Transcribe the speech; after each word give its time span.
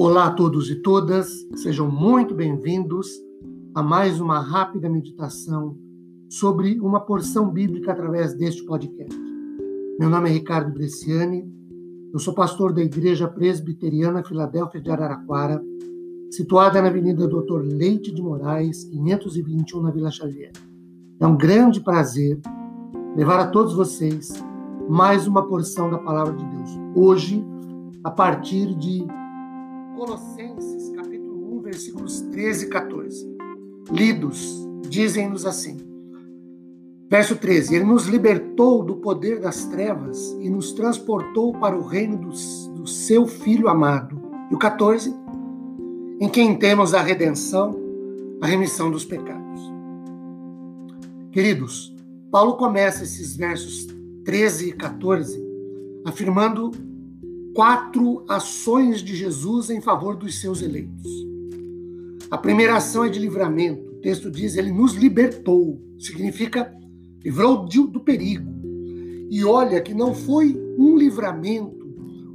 Olá 0.00 0.26
a 0.26 0.30
todos 0.30 0.70
e 0.70 0.76
todas, 0.76 1.44
sejam 1.56 1.90
muito 1.90 2.32
bem-vindos 2.32 3.08
a 3.74 3.82
mais 3.82 4.20
uma 4.20 4.38
rápida 4.38 4.88
meditação 4.88 5.76
sobre 6.30 6.78
uma 6.78 7.00
porção 7.00 7.50
bíblica 7.50 7.90
através 7.90 8.32
deste 8.32 8.64
podcast. 8.64 9.12
Meu 9.98 10.08
nome 10.08 10.30
é 10.30 10.32
Ricardo 10.34 10.72
Bresciani, 10.72 11.44
eu 12.12 12.18
sou 12.20 12.32
pastor 12.32 12.72
da 12.72 12.80
Igreja 12.80 13.26
Presbiteriana 13.26 14.22
Filadélfia 14.22 14.80
de 14.80 14.88
Araraquara, 14.88 15.60
situada 16.30 16.80
na 16.80 16.86
Avenida 16.86 17.26
Doutor 17.26 17.64
Leite 17.64 18.14
de 18.14 18.22
Moraes, 18.22 18.84
521, 18.84 19.82
na 19.82 19.90
Vila 19.90 20.12
Xavier. 20.12 20.52
É 21.18 21.26
um 21.26 21.36
grande 21.36 21.80
prazer 21.80 22.38
levar 23.16 23.40
a 23.40 23.48
todos 23.48 23.74
vocês 23.74 24.32
mais 24.88 25.26
uma 25.26 25.44
porção 25.44 25.90
da 25.90 25.98
Palavra 25.98 26.34
de 26.34 26.44
Deus. 26.44 26.70
Hoje, 26.94 27.44
a 28.04 28.12
partir 28.12 28.76
de 28.76 29.04
Colossenses, 29.98 30.90
capítulo 30.94 31.58
1, 31.58 31.60
versículos 31.62 32.20
13 32.20 32.66
e 32.66 32.68
14. 32.68 33.36
Lidos, 33.90 34.64
dizem-nos 34.88 35.44
assim. 35.44 35.76
Verso 37.10 37.34
13: 37.34 37.74
Ele 37.74 37.84
nos 37.84 38.06
libertou 38.06 38.84
do 38.84 38.98
poder 38.98 39.40
das 39.40 39.64
trevas 39.64 40.36
e 40.40 40.48
nos 40.48 40.70
transportou 40.70 41.52
para 41.52 41.76
o 41.76 41.84
reino 41.84 42.16
do, 42.16 42.28
do 42.74 42.86
seu 42.86 43.26
Filho 43.26 43.66
amado. 43.66 44.22
E 44.48 44.54
o 44.54 44.58
14: 44.58 45.12
Em 46.20 46.28
quem 46.28 46.56
temos 46.56 46.94
a 46.94 47.02
redenção, 47.02 47.74
a 48.40 48.46
remissão 48.46 48.92
dos 48.92 49.04
pecados. 49.04 49.60
Queridos, 51.32 51.92
Paulo 52.30 52.56
começa 52.56 53.02
esses 53.02 53.34
versos 53.34 53.88
13 54.24 54.68
e 54.68 54.72
14 54.74 55.44
afirmando 56.04 56.70
quatro 57.58 58.24
ações 58.28 59.02
de 59.02 59.16
Jesus 59.16 59.68
em 59.68 59.80
favor 59.80 60.14
dos 60.14 60.40
seus 60.40 60.62
eleitos. 60.62 61.10
A 62.30 62.38
primeira 62.38 62.76
ação 62.76 63.04
é 63.04 63.08
de 63.08 63.18
livramento. 63.18 63.96
O 63.96 64.00
texto 64.00 64.30
diz: 64.30 64.54
Ele 64.54 64.70
nos 64.70 64.94
libertou. 64.94 65.76
Significa 65.98 66.72
livrou 67.24 67.66
do 67.66 67.98
perigo. 67.98 68.48
E 69.28 69.44
olha 69.44 69.80
que 69.80 69.92
não 69.92 70.14
foi 70.14 70.56
um 70.78 70.96
livramento 70.96 71.84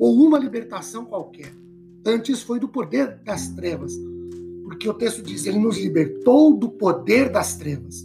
ou 0.00 0.20
uma 0.20 0.36
libertação 0.36 1.04
qualquer. 1.04 1.54
Antes 2.04 2.42
foi 2.42 2.58
do 2.58 2.66
poder 2.66 3.20
das 3.24 3.46
trevas. 3.50 3.96
Porque 4.64 4.88
o 4.88 4.94
texto 4.94 5.22
diz: 5.22 5.46
Ele 5.46 5.60
nos 5.60 5.78
libertou 5.78 6.56
do 6.56 6.68
poder 6.68 7.30
das 7.30 7.56
trevas. 7.56 8.04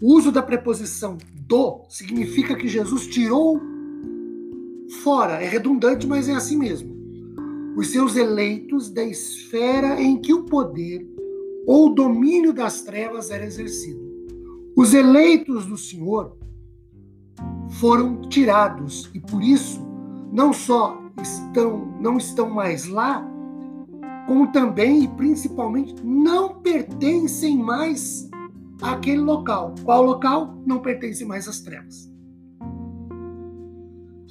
O 0.00 0.14
uso 0.14 0.32
da 0.32 0.42
preposição 0.42 1.18
do 1.46 1.82
significa 1.90 2.56
que 2.56 2.68
Jesus 2.68 3.06
tirou 3.06 3.60
fora. 5.02 5.42
É 5.42 5.48
redundante, 5.48 6.06
mas 6.06 6.28
é 6.28 6.34
assim 6.34 6.56
mesmo. 6.56 6.92
Os 7.76 7.88
seus 7.88 8.16
eleitos 8.16 8.90
da 8.90 9.02
esfera 9.02 10.00
em 10.00 10.20
que 10.20 10.34
o 10.34 10.44
poder 10.44 11.08
ou 11.66 11.86
o 11.86 11.94
domínio 11.94 12.52
das 12.52 12.82
trevas 12.82 13.30
era 13.30 13.46
exercido. 13.46 14.00
Os 14.76 14.92
eleitos 14.92 15.66
do 15.66 15.76
Senhor 15.76 16.36
foram 17.80 18.20
tirados 18.22 19.10
e 19.14 19.20
por 19.20 19.42
isso 19.42 19.80
não 20.30 20.52
só 20.52 21.00
estão 21.20 21.92
não 22.00 22.16
estão 22.16 22.50
mais 22.50 22.86
lá, 22.86 23.26
como 24.26 24.50
também 24.52 25.04
e 25.04 25.08
principalmente 25.08 25.94
não 26.04 26.60
pertencem 26.60 27.56
mais 27.56 28.28
àquele 28.82 29.20
local. 29.20 29.74
Qual 29.84 30.02
local? 30.02 30.58
Não 30.66 30.80
pertence 30.80 31.24
mais 31.24 31.48
às 31.48 31.60
trevas. 31.60 32.11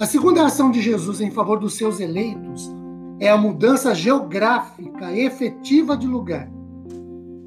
A 0.02 0.08
segunda 0.08 0.44
ação 0.44 0.72
de 0.72 0.82
Jesus 0.82 1.22
em 1.22 1.30
favor 1.30 1.60
dos 1.60 1.76
seus 1.76 2.00
eleitos 2.00 2.68
é 3.20 3.30
a 3.30 3.38
mudança 3.38 3.94
geográfica 3.94 5.16
efetiva 5.16 5.96
de 5.96 6.08
lugar. 6.08 6.52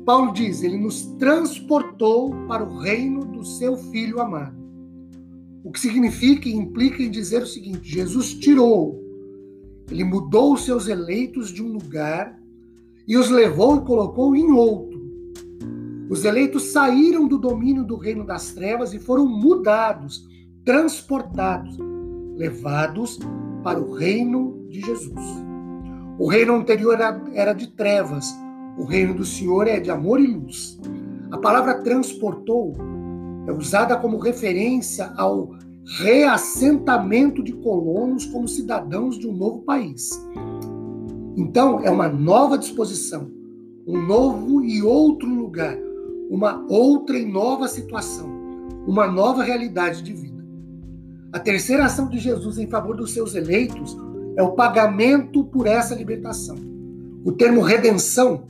Paulo 0.06 0.32
diz: 0.32 0.62
ele 0.62 0.78
nos 0.78 1.02
transportou 1.18 2.32
para 2.46 2.62
o 2.62 2.78
reino 2.78 3.24
do 3.24 3.44
seu 3.44 3.76
filho 3.76 4.20
amado. 4.20 4.56
O 5.64 5.72
que 5.72 5.80
significa 5.80 6.48
e 6.48 6.54
implica 6.54 7.02
em 7.02 7.10
dizer 7.10 7.42
o 7.42 7.46
seguinte: 7.46 7.92
Jesus 7.92 8.34
tirou, 8.34 9.02
ele 9.90 10.04
mudou 10.04 10.54
os 10.54 10.64
seus 10.64 10.86
eleitos 10.86 11.52
de 11.52 11.60
um 11.60 11.72
lugar 11.72 12.40
e 13.04 13.16
os 13.16 13.30
levou 13.30 13.78
e 13.78 13.80
colocou 13.80 14.36
em 14.36 14.52
outro. 14.52 15.02
Os 16.08 16.24
eleitos 16.24 16.70
saíram 16.70 17.26
do 17.26 17.36
domínio 17.36 17.82
do 17.82 17.96
reino 17.96 18.24
das 18.24 18.52
trevas 18.52 18.94
e 18.94 19.00
foram 19.00 19.26
mudados, 19.26 20.24
transportados 20.64 21.93
levados 22.36 23.18
para 23.62 23.80
o 23.80 23.94
reino 23.94 24.66
de 24.68 24.80
Jesus. 24.80 25.44
O 26.18 26.28
reino 26.28 26.54
anterior 26.54 26.98
era 27.32 27.52
de 27.52 27.68
trevas, 27.68 28.34
o 28.78 28.84
reino 28.84 29.14
do 29.14 29.24
Senhor 29.24 29.66
é 29.66 29.80
de 29.80 29.90
amor 29.90 30.20
e 30.20 30.26
luz. 30.26 30.78
A 31.30 31.38
palavra 31.38 31.82
transportou 31.82 32.74
é 33.46 33.52
usada 33.52 33.96
como 33.96 34.18
referência 34.18 35.12
ao 35.16 35.50
reassentamento 35.98 37.42
de 37.42 37.52
colonos 37.52 38.24
como 38.26 38.48
cidadãos 38.48 39.18
de 39.18 39.28
um 39.28 39.32
novo 39.32 39.60
país. 39.62 40.10
Então, 41.36 41.80
é 41.80 41.90
uma 41.90 42.08
nova 42.08 42.56
disposição, 42.56 43.30
um 43.86 44.00
novo 44.06 44.64
e 44.64 44.82
outro 44.82 45.28
lugar, 45.28 45.76
uma 46.30 46.64
outra 46.70 47.18
e 47.18 47.24
nova 47.24 47.68
situação, 47.68 48.30
uma 48.86 49.06
nova 49.06 49.42
realidade 49.42 50.02
de 50.02 50.12
vida. 50.14 50.33
A 51.34 51.40
terceira 51.40 51.86
ação 51.86 52.08
de 52.08 52.16
Jesus 52.20 52.58
em 52.58 52.68
favor 52.68 52.96
dos 52.96 53.12
seus 53.12 53.34
eleitos 53.34 53.96
é 54.36 54.42
o 54.44 54.52
pagamento 54.52 55.42
por 55.42 55.66
essa 55.66 55.92
libertação. 55.92 56.54
O 57.24 57.32
termo 57.32 57.60
redenção 57.60 58.46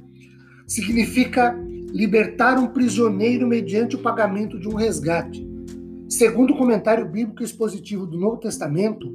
significa 0.67 1.59
libertar 1.91 2.59
um 2.59 2.67
prisioneiro 2.67 3.47
mediante 3.47 3.97
o 3.97 4.03
pagamento 4.03 4.61
de 4.61 4.69
um 4.69 4.75
resgate. 4.75 5.49
Segundo 6.11 6.53
o 6.53 6.59
comentário 6.59 7.09
bíblico 7.09 7.43
expositivo 7.43 8.07
do 8.07 8.19
Novo 8.19 8.37
Testamento, 8.37 9.11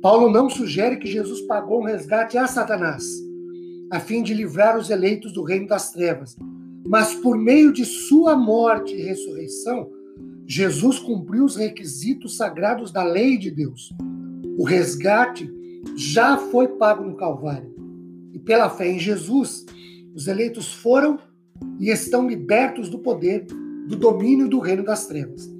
Paulo 0.00 0.30
não 0.30 0.48
sugere 0.48 0.96
que 0.96 1.06
Jesus 1.06 1.42
pagou 1.42 1.82
um 1.82 1.84
resgate 1.84 2.38
a 2.38 2.46
Satanás, 2.46 3.04
a 3.92 4.00
fim 4.00 4.22
de 4.22 4.32
livrar 4.32 4.78
os 4.78 4.88
eleitos 4.88 5.30
do 5.30 5.42
reino 5.42 5.66
das 5.66 5.90
trevas, 5.92 6.38
mas 6.86 7.12
por 7.16 7.36
meio 7.36 7.70
de 7.70 7.84
sua 7.84 8.34
morte 8.34 8.94
e 8.94 9.02
ressurreição, 9.02 9.90
Jesus 10.46 10.98
cumpriu 10.98 11.44
os 11.44 11.56
requisitos 11.56 12.36
sagrados 12.36 12.90
da 12.90 13.02
lei 13.02 13.38
de 13.38 13.50
Deus. 13.50 13.92
O 14.58 14.64
resgate 14.64 15.50
já 15.96 16.36
foi 16.36 16.68
pago 16.68 17.04
no 17.04 17.16
Calvário. 17.16 17.74
E 18.32 18.38
pela 18.38 18.68
fé 18.68 18.90
em 18.90 18.98
Jesus, 18.98 19.64
os 20.14 20.26
eleitos 20.26 20.72
foram 20.72 21.18
e 21.78 21.90
estão 21.90 22.28
libertos 22.28 22.88
do 22.88 22.98
poder, 22.98 23.46
do 23.86 23.96
domínio 23.96 24.48
do 24.48 24.58
reino 24.58 24.84
das 24.84 25.06
trevas. 25.06 25.50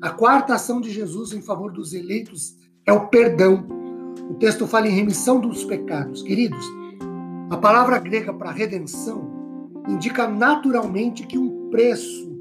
A 0.00 0.10
quarta 0.10 0.54
ação 0.54 0.80
de 0.80 0.90
Jesus 0.90 1.32
em 1.32 1.40
favor 1.40 1.72
dos 1.72 1.94
eleitos 1.94 2.56
é 2.86 2.92
o 2.92 3.08
perdão. 3.08 3.66
O 4.30 4.34
texto 4.34 4.66
fala 4.66 4.86
em 4.86 4.94
remissão 4.94 5.40
dos 5.40 5.64
pecados. 5.64 6.22
Queridos, 6.22 6.64
a 7.50 7.56
palavra 7.56 7.98
grega 7.98 8.32
para 8.32 8.50
redenção 8.50 9.32
indica 9.88 10.28
naturalmente 10.28 11.26
que 11.26 11.38
um 11.38 11.70
preço 11.70 12.34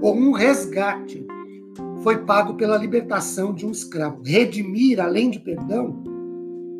ou 0.00 0.14
um 0.14 0.32
resgate 0.32 1.26
foi 2.08 2.24
pago 2.24 2.54
pela 2.54 2.78
libertação 2.78 3.52
de 3.52 3.66
um 3.66 3.70
escravo. 3.70 4.22
Redimir, 4.24 4.98
além 4.98 5.28
de 5.28 5.38
perdão, 5.38 6.02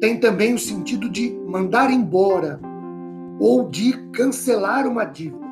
tem 0.01 0.19
também 0.19 0.55
o 0.55 0.59
sentido 0.59 1.07
de 1.07 1.39
mandar 1.47 1.91
embora 1.91 2.59
ou 3.39 3.69
de 3.69 3.93
cancelar 4.11 4.87
uma 4.87 5.05
dívida. 5.05 5.47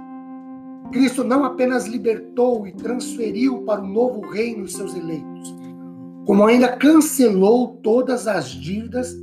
Cristo 0.90 1.22
não 1.22 1.44
apenas 1.44 1.84
libertou 1.84 2.66
e 2.66 2.72
transferiu 2.72 3.64
para 3.64 3.82
o 3.82 3.86
novo 3.86 4.22
reino 4.30 4.64
os 4.64 4.72
seus 4.72 4.94
eleitos, 4.94 5.54
como 6.24 6.46
ainda 6.46 6.74
cancelou 6.74 7.76
todas 7.82 8.26
as 8.26 8.48
dívidas 8.48 9.14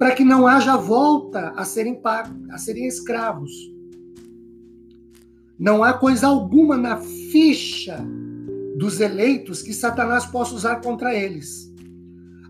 para 0.00 0.16
que 0.16 0.24
não 0.24 0.48
haja 0.48 0.76
volta 0.76 1.52
a 1.54 1.64
serem 1.64 1.94
pagos, 1.94 2.36
a 2.50 2.58
serem 2.58 2.88
escravos. 2.88 3.52
Não 5.56 5.84
há 5.84 5.92
coisa 5.92 6.26
alguma 6.26 6.76
na 6.76 6.96
ficha 6.96 8.04
dos 8.80 8.98
eleitos 8.98 9.60
que 9.60 9.74
Satanás 9.74 10.24
possa 10.24 10.54
usar 10.54 10.76
contra 10.76 11.14
eles. 11.14 11.70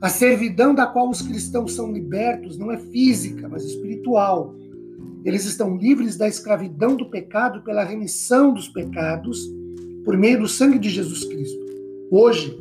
A 0.00 0.08
servidão 0.08 0.72
da 0.72 0.86
qual 0.86 1.10
os 1.10 1.20
cristãos 1.20 1.74
são 1.74 1.92
libertos 1.92 2.56
não 2.56 2.70
é 2.70 2.78
física, 2.78 3.48
mas 3.48 3.64
espiritual. 3.64 4.54
Eles 5.24 5.44
estão 5.44 5.76
livres 5.76 6.16
da 6.16 6.28
escravidão 6.28 6.94
do 6.94 7.10
pecado 7.10 7.62
pela 7.62 7.82
remissão 7.82 8.54
dos 8.54 8.68
pecados 8.68 9.52
por 10.04 10.16
meio 10.16 10.38
do 10.38 10.46
sangue 10.46 10.78
de 10.78 10.88
Jesus 10.88 11.24
Cristo. 11.24 11.58
Hoje, 12.12 12.56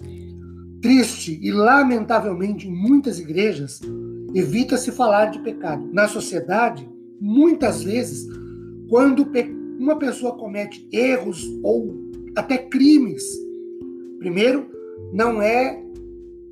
triste 0.81 1.39
e 1.39 1.51
lamentavelmente 1.51 2.67
em 2.67 2.73
muitas 2.73 3.19
igrejas, 3.19 3.79
evita-se 4.33 4.91
falar 4.91 5.27
de 5.27 5.39
pecado. 5.43 5.87
Na 5.93 6.07
sociedade, 6.07 6.89
muitas 7.21 7.83
vezes, 7.83 8.27
quando 8.89 9.27
uma 9.77 9.95
pessoa 9.99 10.35
comete 10.35 10.89
erros 10.91 11.47
ou 11.61 11.95
até 12.35 12.57
crimes, 12.57 13.47
Primeiro, 14.19 14.69
não 15.13 15.41
é 15.41 15.81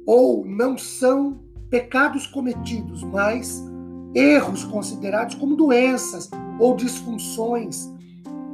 ou 0.05 0.45
não 0.45 0.77
são 0.77 1.39
pecados 1.69 2.25
cometidos, 2.25 3.03
mas 3.03 3.63
erros 4.15 4.63
considerados 4.63 5.35
como 5.35 5.55
doenças 5.55 6.29
ou 6.59 6.75
disfunções, 6.75 7.91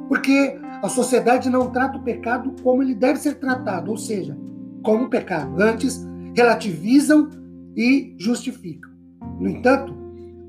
porque 0.07 0.59
a 0.81 0.89
sociedade 0.89 1.49
não 1.49 1.69
trata 1.69 1.97
o 1.97 2.03
pecado 2.03 2.53
como 2.63 2.81
ele 2.81 2.95
deve 2.95 3.19
ser 3.19 3.35
tratado, 3.35 3.91
ou 3.91 3.97
seja, 3.97 4.37
como 4.81 5.09
pecado. 5.09 5.61
Antes, 5.61 6.05
relativizam 6.35 7.29
e 7.75 8.15
justificam. 8.17 8.91
No 9.39 9.47
entanto, 9.47 9.95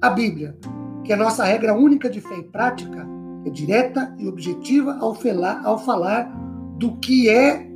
a 0.01 0.11
Bíblia, 0.11 0.57
que 1.05 1.13
é 1.13 1.17
nossa 1.17 1.45
regra 1.45 1.75
única 1.75 2.09
de 2.09 2.21
fé 2.21 2.39
e 2.39 2.43
prática, 2.43 3.07
é 3.45 3.51
direta 3.51 4.15
e 4.19 4.27
objetiva 4.27 4.97
ao 4.99 5.15
falar, 5.15 5.61
ao 5.65 5.79
falar 5.79 6.25
do 6.79 6.97
que 6.97 7.29
é 7.29 7.71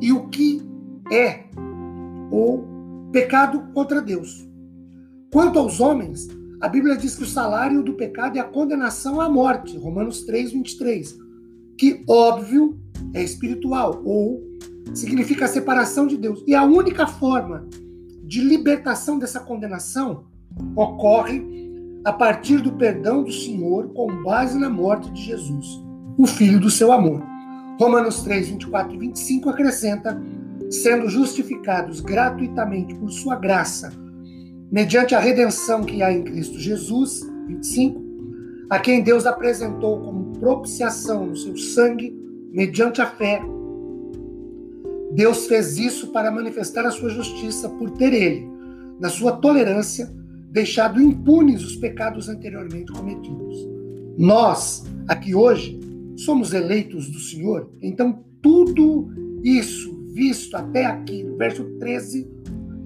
e 0.00 0.12
o 0.12 0.28
que 0.28 0.62
é 1.10 1.44
ou 2.30 2.64
pecado 3.12 3.72
contra 3.74 4.00
Deus. 4.00 4.48
Quanto 5.32 5.58
aos 5.58 5.80
homens, 5.80 6.28
a 6.60 6.68
Bíblia 6.68 6.96
diz 6.96 7.16
que 7.16 7.22
o 7.22 7.26
salário 7.26 7.82
do 7.82 7.94
pecado 7.94 8.36
é 8.36 8.40
a 8.40 8.44
condenação 8.44 9.20
à 9.20 9.28
morte, 9.28 9.76
Romanos 9.76 10.24
3, 10.24 10.52
23, 10.52 11.18
que, 11.78 12.04
óbvio, 12.08 12.78
é 13.14 13.22
espiritual, 13.22 14.02
ou 14.04 14.42
significa 14.94 15.46
a 15.46 15.48
separação 15.48 16.06
de 16.06 16.16
Deus. 16.16 16.42
E 16.46 16.54
a 16.54 16.64
única 16.64 17.06
forma 17.06 17.66
de 18.24 18.40
libertação 18.40 19.18
dessa 19.18 19.40
condenação 19.40 20.24
ocorre 20.76 21.42
a 22.04 22.12
partir 22.12 22.60
do 22.60 22.72
perdão 22.72 23.22
do 23.22 23.32
Senhor 23.32 23.88
com 23.94 24.22
base 24.22 24.58
na 24.58 24.68
morte 24.68 25.10
de 25.10 25.22
Jesus, 25.22 25.66
o 26.18 26.26
Filho 26.26 26.60
do 26.60 26.70
seu 26.70 26.92
amor. 26.92 27.29
Romanos 27.80 28.20
3, 28.24 28.48
24 28.48 28.94
e 28.94 28.98
25 28.98 29.48
acrescenta: 29.48 30.20
sendo 30.68 31.08
justificados 31.08 32.00
gratuitamente 32.00 32.94
por 32.94 33.10
sua 33.10 33.36
graça, 33.36 33.90
mediante 34.70 35.14
a 35.14 35.18
redenção 35.18 35.82
que 35.82 36.02
há 36.02 36.12
em 36.12 36.22
Cristo 36.22 36.58
Jesus, 36.58 37.26
25, 37.46 38.04
a 38.68 38.78
quem 38.78 39.02
Deus 39.02 39.24
apresentou 39.24 39.98
como 39.98 40.38
propiciação 40.38 41.24
no 41.24 41.34
seu 41.34 41.56
sangue, 41.56 42.14
mediante 42.52 43.00
a 43.00 43.06
fé. 43.06 43.40
Deus 45.12 45.46
fez 45.46 45.78
isso 45.78 46.08
para 46.12 46.30
manifestar 46.30 46.84
a 46.84 46.90
sua 46.90 47.08
justiça 47.08 47.66
por 47.66 47.92
ter 47.92 48.12
ele, 48.12 48.46
na 49.00 49.08
sua 49.08 49.32
tolerância, 49.32 50.14
deixado 50.50 51.00
impunes 51.00 51.64
os 51.64 51.76
pecados 51.76 52.28
anteriormente 52.28 52.92
cometidos. 52.92 53.66
Nós, 54.18 54.84
aqui 55.08 55.34
hoje, 55.34 55.79
somos 56.24 56.52
eleitos 56.52 57.08
do 57.10 57.18
Senhor, 57.18 57.70
então 57.80 58.24
tudo 58.42 59.08
isso 59.42 60.00
visto 60.12 60.54
até 60.56 60.86
aqui, 60.86 61.22
no 61.22 61.36
verso 61.36 61.64
13, 61.78 62.28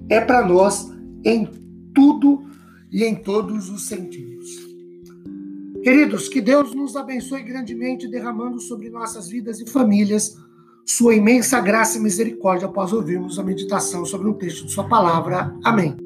é 0.09 0.21
para 0.21 0.45
nós 0.45 0.91
em 1.23 1.47
tudo 1.93 2.43
e 2.91 3.03
em 3.03 3.15
todos 3.15 3.69
os 3.69 3.87
sentidos. 3.87 4.45
Queridos, 5.83 6.27
que 6.27 6.41
Deus 6.41 6.73
nos 6.73 6.95
abençoe 6.95 7.43
grandemente, 7.43 8.07
derramando 8.07 8.59
sobre 8.59 8.89
nossas 8.89 9.27
vidas 9.27 9.59
e 9.59 9.69
famílias 9.69 10.35
sua 10.85 11.15
imensa 11.15 11.59
graça 11.59 11.97
e 11.97 12.01
misericórdia 12.01 12.67
após 12.67 12.93
ouvirmos 12.93 13.39
a 13.39 13.43
meditação 13.43 14.05
sobre 14.05 14.29
um 14.29 14.33
texto 14.33 14.65
de 14.65 14.71
Sua 14.71 14.87
palavra. 14.87 15.53
Amém. 15.63 16.04